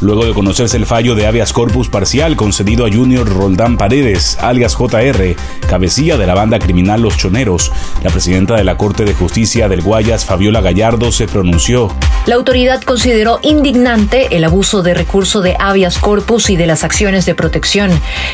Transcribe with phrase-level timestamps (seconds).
[0.00, 4.76] Luego de conocerse el fallo de habeas corpus parcial concedido a Junior Roldán Paredes, alias
[4.76, 5.34] JR,
[5.68, 7.72] cabecilla de la banda criminal Los Choneros,
[8.02, 11.92] la presidenta de la Corte de Justicia del Guayas, Fabiola Gallardo, se pronunció.
[12.26, 17.26] La autoridad consideró indignante el abuso de recurso de habeas corpus y de las acciones
[17.26, 17.90] de protección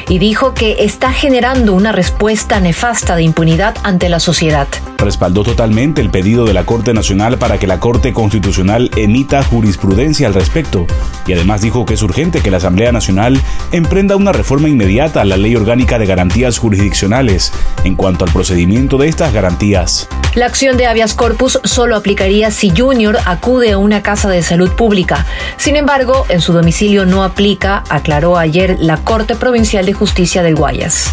[0.09, 4.69] y dijo que está generando una respuesta nefasta de impunidad ante la sociedad.
[5.05, 10.27] Respaldó totalmente el pedido de la Corte Nacional para que la Corte Constitucional emita jurisprudencia
[10.27, 10.87] al respecto
[11.27, 13.39] y además dijo que es urgente que la Asamblea Nacional
[13.71, 17.53] emprenda una reforma inmediata a la Ley Orgánica de Garantías Jurisdiccionales
[17.85, 20.09] en cuanto al procedimiento de estas garantías.
[20.35, 24.71] La acción de habeas corpus solo aplicaría si Junior acude a una casa de salud
[24.71, 25.27] pública.
[25.59, 30.55] Sin embargo, en su domicilio no aplica, aclaró ayer la Corte Provincial de Justicia del
[30.55, 31.13] Guayas.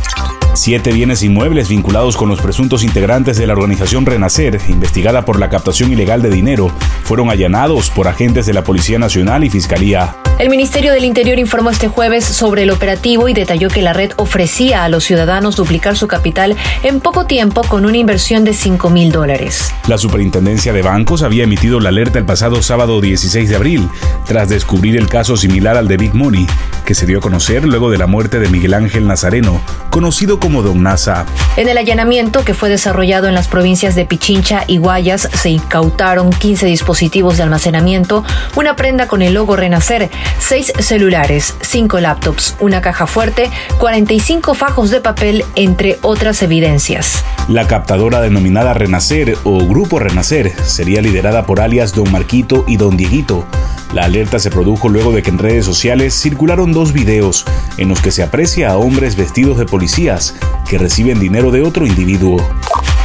[0.53, 5.49] Siete bienes inmuebles vinculados con los presuntos integrantes de la organización Renacer, investigada por la
[5.49, 6.69] captación ilegal de dinero,
[7.03, 10.20] fueron allanados por agentes de la Policía Nacional y Fiscalía.
[10.39, 14.11] El Ministerio del Interior informó este jueves sobre el operativo y detalló que la red
[14.15, 18.89] ofrecía a los ciudadanos duplicar su capital en poco tiempo con una inversión de 5
[18.89, 19.71] mil dólares.
[19.87, 23.89] La Superintendencia de Bancos había emitido la alerta el pasado sábado 16 de abril,
[24.25, 26.47] tras descubrir el caso similar al de Big Money,
[26.85, 30.63] que se dio a conocer luego de la muerte de Miguel Ángel Nazareno, conocido como
[30.63, 31.25] Don Nasa.
[31.55, 36.31] En el allanamiento que fue desarrollado en las provincias de Pichincha y Guayas se incautaron
[36.31, 38.23] 15 dispositivos de almacenamiento,
[38.55, 40.09] una prenda con el logo Renacer,
[40.39, 47.23] seis celulares, cinco laptops, una caja fuerte, 45 fajos de papel, entre otras evidencias.
[47.47, 52.97] La captadora denominada Renacer o Grupo Renacer sería liderada por alias Don Marquito y Don
[52.97, 53.45] Dieguito.
[53.93, 57.45] La alerta se produjo luego de que en redes sociales circularon dos videos
[57.77, 60.35] en los que se aprecia a hombres vestidos de policías
[60.69, 62.37] que reciben dinero de otro individuo.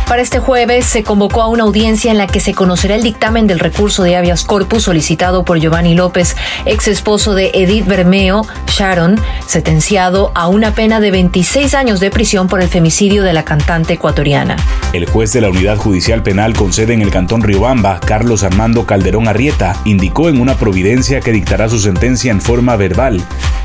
[0.06, 3.48] Para este jueves se convocó a una audiencia en la que se conocerá el dictamen
[3.48, 9.20] del recurso de habeas corpus solicitado por Giovanni López, ex esposo de Edith Bermeo, Sharon,
[9.47, 13.94] sentenciado a una pena de 26 años de prisión por el femicidio de la cantante
[13.94, 14.56] ecuatoriana.
[14.92, 18.86] El juez de la Unidad Judicial Penal con sede en el Cantón Riobamba, Carlos Armando
[18.86, 23.22] Calderón Arrieta, indicó en una providencia que dictará su sentencia en forma verbal,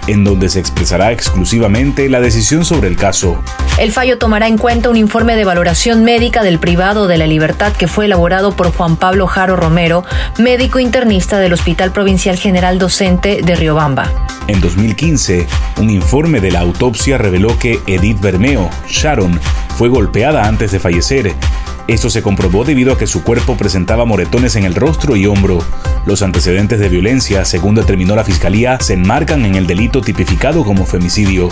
[0.07, 3.41] en donde se expresará exclusivamente la decisión sobre el caso.
[3.78, 7.73] El fallo tomará en cuenta un informe de valoración médica del privado de la libertad
[7.73, 10.03] que fue elaborado por Juan Pablo Jaro Romero,
[10.38, 14.11] médico internista del Hospital Provincial General Docente de Riobamba.
[14.47, 15.47] En 2015,
[15.78, 19.40] un informe de la autopsia reveló que Edith Bermeo, Sharon,
[19.78, 21.35] fue golpeada antes de fallecer
[21.88, 25.59] esto se comprobó debido a que su cuerpo presentaba moretones en el rostro y hombro.
[26.06, 30.85] Los antecedentes de violencia, según determinó la Fiscalía, se enmarcan en el delito tipificado como
[30.85, 31.50] femicidio.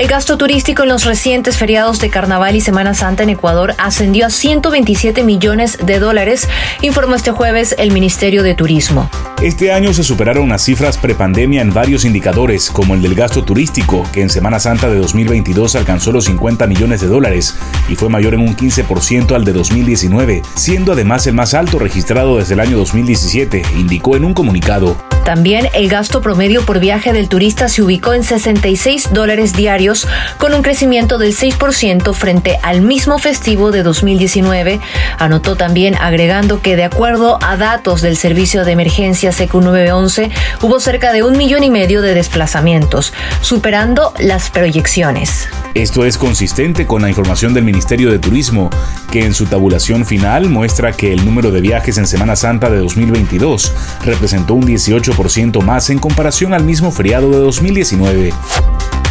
[0.00, 4.24] El gasto turístico en los recientes feriados de Carnaval y Semana Santa en Ecuador ascendió
[4.24, 6.48] a 127 millones de dólares,
[6.80, 9.10] informó este jueves el Ministerio de Turismo.
[9.42, 14.08] Este año se superaron las cifras prepandemia en varios indicadores, como el del gasto turístico,
[14.10, 17.58] que en Semana Santa de 2022 alcanzó los 50 millones de dólares
[17.90, 22.38] y fue mayor en un 15% al de 2019, siendo además el más alto registrado
[22.38, 24.96] desde el año 2017, indicó en un comunicado.
[25.24, 30.08] También el gasto promedio por viaje del turista se ubicó en 66 dólares diarios,
[30.38, 34.80] con un crecimiento del 6% frente al mismo festivo de 2019.
[35.18, 40.30] Anotó también agregando que de acuerdo a datos del Servicio de Emergencia CQ911,
[40.62, 45.48] hubo cerca de un millón y medio de desplazamientos, superando las proyecciones.
[45.74, 48.70] Esto es consistente con la información del Ministerio de Turismo,
[49.12, 52.78] que en su tabulación final muestra que el número de viajes en Semana Santa de
[52.78, 53.72] 2022
[54.04, 58.32] representó un 18% más en comparación al mismo feriado de 2019.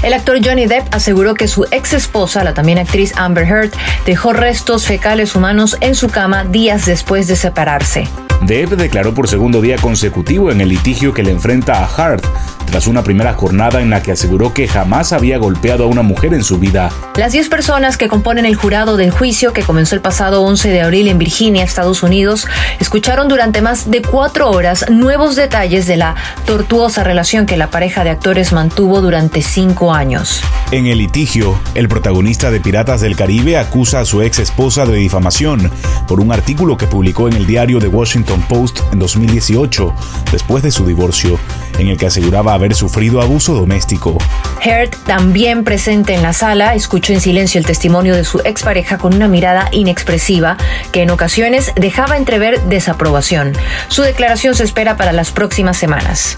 [0.02, 3.72] El actor Johnny Depp aseguró que su ex esposa, la también actriz Amber Heard,
[4.06, 8.08] dejó restos fecales humanos en su cama días después de separarse.
[8.42, 12.24] Depp declaró por segundo día consecutivo en el litigio que le enfrenta a Hart
[12.70, 16.34] tras una primera jornada en la que aseguró que jamás había golpeado a una mujer
[16.34, 16.92] en su vida.
[17.16, 20.82] Las 10 personas que componen el jurado del juicio que comenzó el pasado 11 de
[20.82, 22.48] abril en Virginia, Estados Unidos,
[22.80, 28.04] escucharon durante más de cuatro horas nuevos detalles de la tortuosa relación que la pareja
[28.04, 29.42] de actores mantuvo durante
[29.90, 30.42] cinco años.
[30.72, 34.98] En el litigio, el protagonista de Piratas del Caribe acusa a su ex esposa de
[34.98, 35.72] difamación
[36.08, 39.94] por un artículo que publicó en el diario The Washington Post en 2018,
[40.32, 41.40] después de su divorcio,
[41.80, 44.18] en el que aseguraba haber sufrido abuso doméstico.
[44.62, 49.16] Heard, también presente en la sala, escuchó en silencio el testimonio de su expareja con
[49.16, 50.58] una mirada inexpresiva
[50.92, 53.54] que en ocasiones dejaba entrever desaprobación.
[53.88, 56.38] Su declaración se espera para las próximas semanas.